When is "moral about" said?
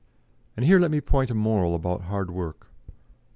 1.35-2.01